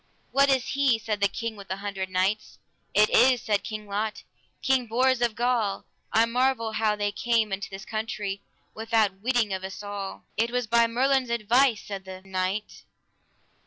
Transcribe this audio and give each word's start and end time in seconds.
What 0.31 0.49
is 0.49 0.69
he? 0.69 0.97
said 0.97 1.21
the 1.21 1.27
King 1.27 1.55
with 1.55 1.67
the 1.67 1.75
Hundred 1.75 2.09
Knights. 2.09 2.57
It 2.95 3.11
is, 3.11 3.39
said 3.43 3.63
King 3.63 3.85
Lot, 3.85 4.23
King 4.63 4.87
Bors 4.87 5.21
of 5.21 5.35
Gaul; 5.35 5.85
I 6.11 6.25
marvel 6.25 6.71
how 6.71 6.95
they 6.95 7.11
came 7.11 7.53
into 7.53 7.69
this 7.69 7.85
country 7.85 8.41
without 8.73 9.19
witting 9.21 9.53
of 9.53 9.63
us 9.63 9.83
all. 9.83 10.25
It 10.37 10.49
was 10.49 10.65
by 10.65 10.87
Merlin's 10.87 11.29
advice, 11.29 11.83
said 11.83 12.05
the 12.05 12.23
knight. 12.23 12.81